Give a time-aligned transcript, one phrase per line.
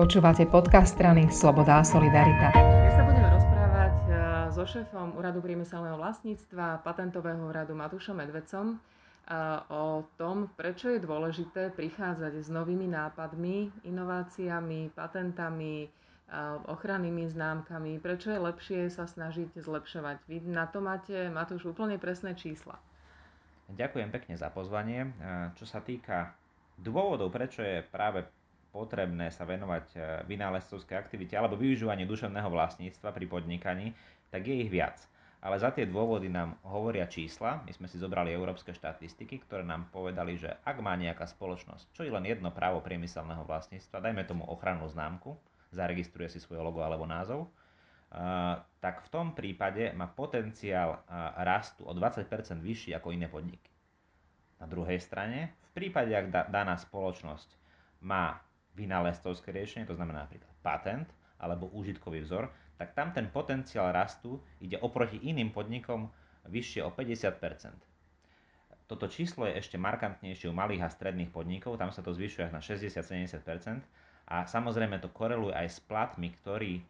[0.00, 2.56] Počúvate podcast strany Sloboda a Solidarita.
[2.56, 4.16] Dnes sa budeme rozprávať eh,
[4.48, 11.76] so šéfom Úradu priemyselného vlastníctva Patentového úradu Matúšom Medvecom eh, o tom, prečo je dôležité
[11.76, 15.92] prichádzať s novými nápadmi, inováciami, patentami, eh,
[16.72, 20.24] ochrannými známkami, prečo je lepšie sa snažiť zlepšovať.
[20.24, 22.80] Vy na to máte, Matúš, úplne presné čísla.
[23.68, 25.12] Ďakujem pekne za pozvanie.
[25.60, 26.32] Čo sa týka
[26.80, 28.24] dôvodov, prečo je práve
[28.70, 29.98] potrebné sa venovať e,
[30.30, 33.92] vynálezcovskej aktivite alebo využívaniu duševného vlastníctva pri podnikaní,
[34.30, 34.98] tak je ich viac.
[35.40, 37.64] Ale za tie dôvody nám hovoria čísla.
[37.64, 42.04] My sme si zobrali európske štatistiky, ktoré nám povedali, že ak má nejaká spoločnosť, čo
[42.04, 45.32] je len jedno právo priemyselného vlastníctva, dajme tomu ochrannú známku,
[45.72, 47.48] zaregistruje si svoje logo alebo názov,
[48.82, 51.00] tak v tom prípade má potenciál
[51.40, 52.26] rastu o 20%
[52.58, 53.70] vyšší ako iné podniky.
[54.60, 57.48] Na druhej strane, v prípade, ak daná spoločnosť
[58.04, 58.36] má
[58.78, 61.08] vynálezcovské riešenie, to znamená napríklad patent
[61.40, 66.08] alebo úžitkový vzor, tak tam ten potenciál rastu ide oproti iným podnikom
[66.48, 67.36] vyššie o 50%
[68.88, 72.52] Toto číslo je ešte markantnejšie u malých a stredných podnikov, tam sa to zvyšuje až
[72.52, 73.84] na 60-70%
[74.30, 76.82] a samozrejme to koreluje aj s platmi, ktorý, e,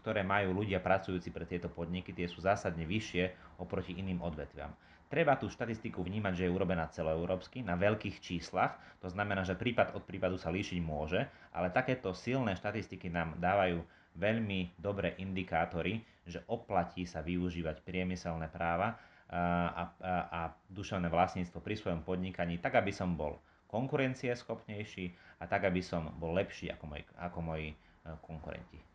[0.00, 4.72] ktoré majú ľudia pracujúci pre tieto podniky, tie sú zásadne vyššie oproti iným odvetviam.
[5.14, 9.94] Treba tú štatistiku vnímať, že je urobená celoeurópsky, na veľkých číslach, to znamená, že prípad
[9.94, 11.22] od prípadu sa líšiť môže,
[11.54, 13.78] ale takéto silné štatistiky nám dávajú
[14.18, 18.98] veľmi dobré indikátory, že oplatí sa využívať priemyselné práva
[19.30, 23.38] a, a, a duševné vlastníctvo pri svojom podnikaní, tak aby som bol
[23.70, 27.76] konkurencieschopnejší a tak, aby som bol lepší ako moji, ako moji e,
[28.18, 28.93] konkurenti.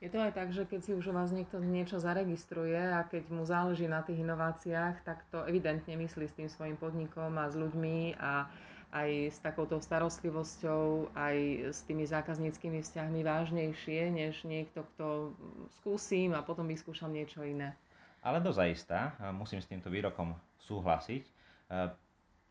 [0.00, 3.28] Je to aj tak, že keď si už u vás niekto niečo zaregistruje a keď
[3.28, 7.54] mu záleží na tých inováciách, tak to evidentne myslí s tým svojim podnikom a s
[7.60, 8.48] ľuďmi a
[8.96, 11.36] aj s takouto starostlivosťou, aj
[11.76, 15.36] s tými zákazníckými vzťahmi vážnejšie, než niekto, kto
[15.78, 17.76] skúsim a potom vyskúšam niečo iné.
[18.24, 20.32] Ale dozaista, musím s týmto výrokom
[20.64, 21.28] súhlasiť,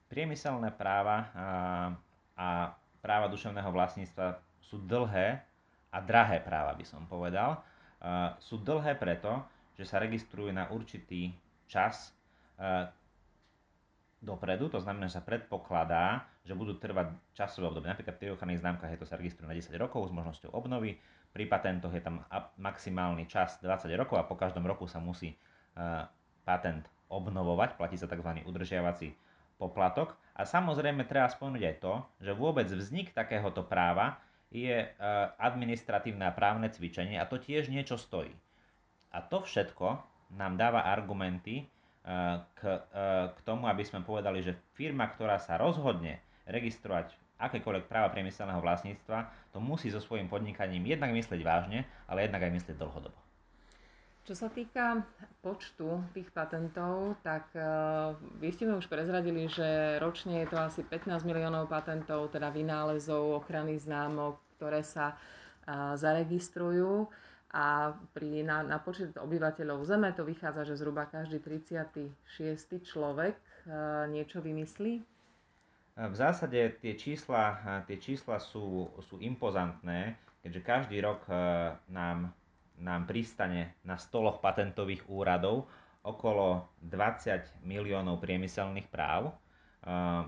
[0.06, 1.34] priemyselné práva
[2.38, 5.49] a práva duševného vlastníctva sú dlhé
[5.90, 7.62] a drahé práva by som povedal.
[8.40, 9.44] Sú dlhé preto,
[9.76, 11.34] že sa registrujú na určitý
[11.70, 12.14] čas
[14.20, 17.88] dopredu, to znamená, že sa predpokladá, že budú trvať časové obdobie.
[17.88, 21.46] Napríklad pri ochranných známkach je to sa registruje na 10 rokov s možnosťou obnovy, pri
[21.46, 22.26] patentoch je tam
[22.58, 25.38] maximálny čas 20 rokov a po každom roku sa musí
[26.44, 28.44] patent obnovovať, platí sa tzv.
[28.44, 29.14] udržiavací
[29.62, 30.18] poplatok.
[30.34, 34.18] A samozrejme treba spomenúť aj to, že vôbec vznik takéhoto práva
[34.50, 34.88] je e,
[35.38, 38.34] administratívne a právne cvičenie a to tiež niečo stojí.
[39.14, 40.02] A to všetko
[40.34, 41.66] nám dáva argumenty e,
[42.58, 42.80] k, e,
[43.30, 49.32] k tomu, aby sme povedali, že firma, ktorá sa rozhodne registrovať akékoľvek práva priemyselného vlastníctva,
[49.56, 53.29] to musí so svojím podnikaním jednak myslieť vážne, ale jednak aj myslieť dlhodobo.
[54.28, 55.02] Čo sa týka
[55.42, 60.82] počtu tých patentov, tak uh, vy ste mi už prezradili, že ročne je to asi
[60.84, 67.08] 15 miliónov patentov, teda vynálezov, ochranných známok, ktoré sa uh, zaregistrujú
[67.50, 72.14] a pri, na, na počet obyvateľov Zeme to vychádza, že zhruba každý 36.
[72.86, 73.34] človek
[73.66, 75.02] uh, niečo vymyslí.
[76.00, 81.28] V zásade tie čísla, tie čísla sú, sú impozantné, keďže každý rok
[81.92, 82.32] nám
[82.80, 85.68] nám pristane na stoloch patentových úradov
[86.04, 89.36] okolo 20 miliónov priemyselných práv.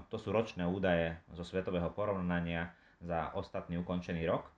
[0.07, 4.51] To sú ročné údaje zo svetového porovnania za ostatný ukončený rok.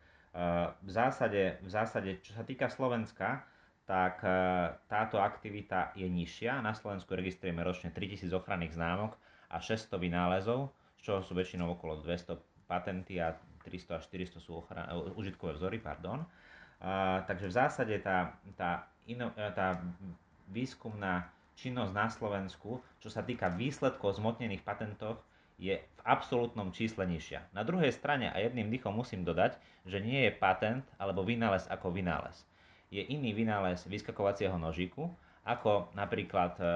[0.82, 3.46] V zásade, v zásade, čo sa týka Slovenska,
[3.86, 4.26] tak
[4.90, 6.62] táto aktivita je nižšia.
[6.66, 9.14] Na Slovensku registrujeme ročne 3000 ochranných známok
[9.53, 14.66] a 600 vynálezov, z čoho sú väčšinou okolo 200 patenty a 300 až 400 sú
[14.66, 15.78] ochran- užitkové vzory.
[15.78, 16.26] Pardon.
[17.28, 19.79] Takže v zásade tá, tá, ino, e, tá
[20.51, 25.22] výskumná činnosť na Slovensku, čo sa týka výsledkov zmotnených patentoch,
[25.61, 27.53] je v absolútnom čísle nižšia.
[27.53, 31.93] Na druhej strane a jedným dýchom musím dodať, že nie je patent alebo vynález ako
[31.93, 32.43] vynález.
[32.90, 35.08] Je iný vynález vyskakovacieho nožíku
[35.43, 36.72] ako napríklad e, e,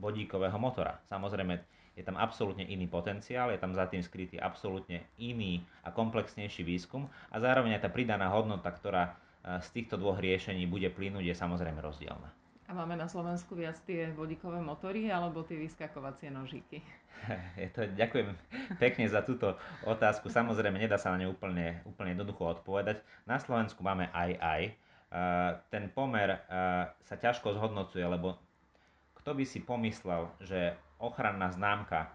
[0.00, 1.00] vodíkového motora.
[1.08, 1.60] Samozrejme,
[1.98, 7.10] je tam absolútne iný potenciál, je tam za tým skrytý absolútne iný a komplexnejší výskum
[7.34, 11.34] a zároveň aj tá pridaná hodnota, ktorá e, z týchto dvoch riešení bude plynúť, je
[11.34, 12.30] samozrejme rozdielna.
[12.68, 16.84] A máme na Slovensku viac tie vodíkové motory alebo tie vyskakovacie nožíky?
[17.56, 18.36] Je to, ďakujem
[18.76, 19.56] pekne za túto
[19.88, 20.28] otázku.
[20.28, 23.00] Samozrejme, nedá sa na ňu úplne, úplne jednoducho odpovedať.
[23.24, 24.62] Na Slovensku máme aj aj.
[24.68, 24.72] E,
[25.72, 26.38] ten pomer e,
[27.08, 28.36] sa ťažko zhodnocuje, lebo
[29.16, 32.10] kto by si pomyslel, že ochranná známka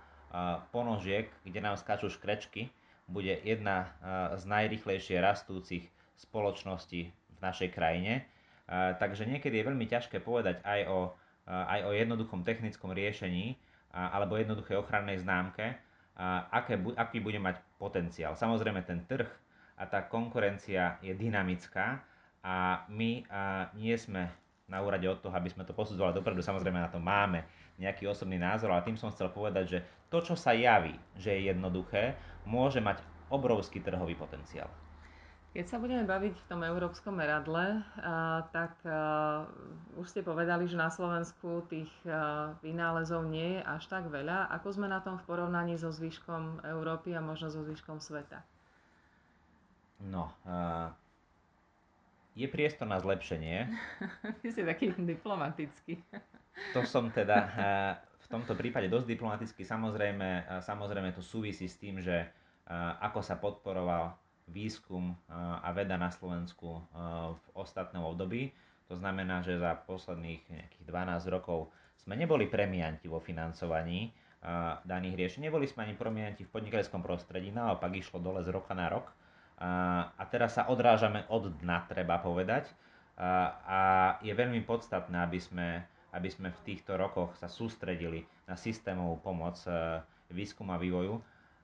[0.75, 2.69] ponožiek, kde nám skáču škrečky,
[3.07, 3.91] bude jedna
[4.39, 8.23] z najrychlejšie rastúcich spoločností v našej krajine.
[8.71, 11.11] Takže niekedy je veľmi ťažké povedať aj o,
[11.45, 13.59] aj o jednoduchom technickom riešení
[13.91, 15.75] alebo jednoduchej ochrannej známke,
[16.49, 18.33] aké, aký bude mať potenciál.
[18.33, 19.27] Samozrejme ten trh
[19.77, 22.01] a tá konkurencia je dynamická
[22.41, 23.27] a my
[23.77, 24.31] nie sme
[24.65, 26.39] na úrade od toho, aby sme to posudzovali dopredu.
[26.39, 27.43] Samozrejme na to máme
[27.81, 29.79] nejaký osobný názor, ale tým som chcel povedať, že
[30.13, 32.13] to, čo sa javí, že je jednoduché,
[32.45, 33.01] môže mať
[33.33, 34.69] obrovský trhový potenciál.
[35.53, 37.85] Keď sa budeme baviť v tom európskom meradle,
[38.49, 38.73] tak
[40.01, 41.93] už ste povedali, že na Slovensku tých
[42.65, 44.49] vynálezov nie je až tak veľa.
[44.49, 48.41] Ako sme na tom v porovnaní so zvyškom Európy a možno so zvyškom sveta?
[50.01, 50.33] No,
[52.33, 53.69] je priestor na zlepšenie.
[54.41, 56.01] Vy ste taký diplomatický.
[56.73, 57.37] To som teda
[58.23, 59.61] v tomto prípade dosť diplomatický.
[59.65, 62.29] Samozrejme, samozrejme to súvisí s tým, že
[63.01, 64.15] ako sa podporoval
[64.49, 66.83] výskum a veda na Slovensku
[67.33, 68.53] v ostatnom období.
[68.91, 71.71] To znamená, že za posledných nejakých 12 rokov
[72.03, 74.11] sme neboli premianti vo financovaní
[74.83, 75.47] daných riešení.
[75.47, 79.07] Neboli sme ani premianti v podnikateľskom prostredí, naopak išlo dole z roka na rok.
[79.63, 82.67] A teraz sa odrážame od dna, treba povedať.
[83.15, 89.19] A je veľmi podstatné, aby sme, aby sme v týchto rokoch sa sústredili na systémovú
[89.19, 89.57] pomoc
[90.29, 91.17] výskumu a vývoju,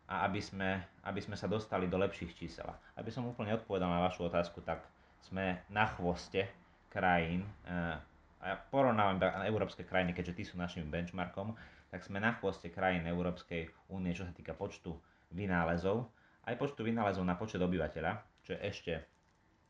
[0.10, 2.66] a aby sme, aby sme sa dostali do lepších čísel.
[2.98, 4.81] Aby som úplne odpovedal na vašu otázku, tak
[5.22, 6.50] sme na chvoste
[6.90, 7.94] krajín, eh,
[8.40, 11.54] a ja porovnávam európske krajiny, keďže tí sú našim benchmarkom,
[11.92, 14.96] tak sme na chvoste krajín Európskej únie, čo sa týka počtu
[15.36, 16.07] vynálezov,
[16.48, 18.16] aj počtu vynálezov na počet obyvateľa,
[18.48, 18.94] čo je ešte,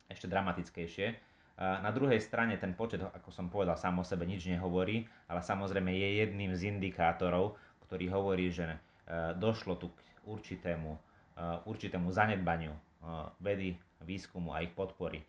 [0.05, 1.07] ešte dramatickejšie.
[1.59, 5.91] Na druhej strane ten počet, ako som povedal, sám o sebe nič nehovorí, ale samozrejme
[5.91, 12.69] je jedným z indikátorov, ktorý hovorí, že eh, došlo tu k určitému, uh, určitému zanedbaniu
[12.69, 13.73] uh, vedy,
[14.03, 15.25] výskumu a ich podpory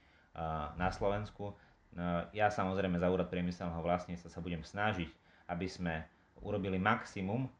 [0.78, 1.58] na Slovensku.
[2.30, 5.10] Ja samozrejme za úrad priemyselného vlastníctva sa budem snažiť,
[5.50, 6.06] aby sme
[6.46, 7.50] urobili maximum,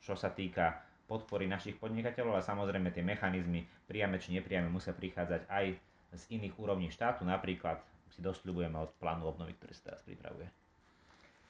[0.00, 5.44] čo sa týka podpory našich podnikateľov, ale samozrejme tie mechanizmy priame či nepriame musia prichádzať
[5.52, 5.76] aj
[6.16, 10.46] z iných úrovní štátu, napríklad si dosľubujeme od plánu obnovy, ktorý sa teraz pripravuje.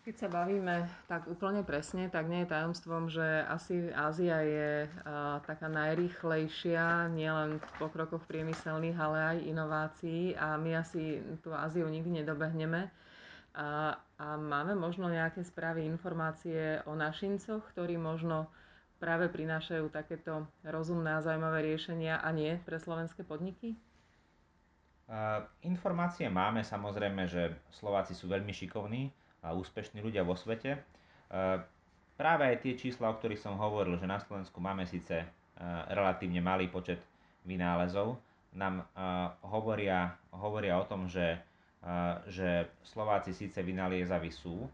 [0.05, 5.41] Keď sa bavíme tak úplne presne, tak nie je tajomstvom, že asi Ázia je uh,
[5.49, 12.21] taká najrýchlejšia, nielen v pokrokoch priemyselných, ale aj inovácií a my asi tú Áziu nikdy
[12.21, 12.93] nedobehneme.
[13.57, 18.53] A, a máme možno nejaké správy, informácie o našincoch, ktorí možno
[19.01, 23.73] práve prinášajú takéto rozumné a zaujímavé riešenia a nie pre slovenské podniky?
[25.65, 29.13] Informácie máme, samozrejme, že Slováci sú veľmi šikovní,
[29.45, 30.81] a úspešní ľudia vo svete.
[32.17, 35.29] Práve aj tie čísla, o ktorých som hovoril, že na Slovensku máme síce
[35.93, 37.05] relatívne malý počet
[37.45, 38.17] vynálezov,
[38.57, 38.89] nám
[39.45, 41.37] hovoria, hovoria o tom, že,
[42.31, 44.65] že Slováci síce vynáliezaví sú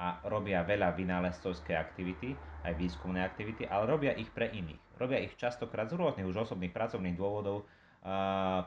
[0.00, 2.34] a robia veľa vynálezcovskej aktivity,
[2.64, 4.80] aj výskumné aktivity, ale robia ich pre iných.
[4.98, 7.66] Robia ich častokrát z rôznych už osobných pracovných dôvodov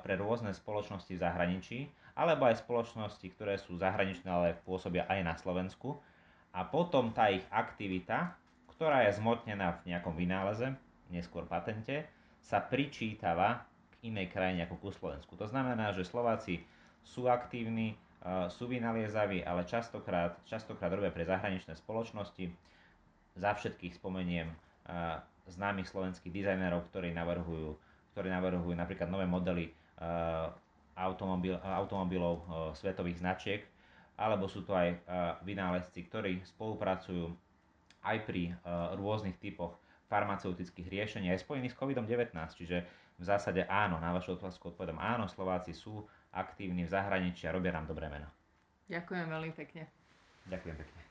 [0.02, 1.80] pre rôzne spoločnosti v zahraničí
[2.18, 6.02] alebo aj spoločnosti, ktoré sú zahraničné, ale pôsobia aj na Slovensku.
[6.50, 8.34] A potom tá ich aktivita,
[8.74, 10.74] ktorá je zmotnená v nejakom vynáleze,
[11.14, 12.10] neskôr patente,
[12.42, 15.38] sa pričítava k inej krajine ako ku Slovensku.
[15.38, 16.66] To znamená, že Slováci
[17.06, 17.96] sú aktívni, e,
[18.50, 22.50] sú vynaliezaví, ale častokrát, častokrát robia pre zahraničné spoločnosti.
[23.38, 24.56] Za všetkých spomeniem e,
[25.54, 27.78] známych slovenských dizajnerov, ktorí navrhujú,
[28.18, 29.72] ktorí navrhujú napríklad nové modely e,
[30.98, 32.44] automobil, automobilov e,
[32.74, 33.62] svetových značiek,
[34.18, 34.98] alebo sú to aj e,
[35.46, 37.30] vynálezci, ktorí spolupracujú
[38.02, 38.56] aj pri
[38.96, 42.34] rôznych typoch farmaceutických riešení aj spojených s COVID-19.
[42.56, 42.78] Čiže
[43.20, 47.76] v zásade áno, na vašu otázku odpovedám áno, Slováci sú aktívni v zahraničí a robia
[47.76, 48.32] nám dobré meno.
[48.88, 49.92] Ďakujem veľmi pekne.
[50.48, 51.07] Ďakujem pekne.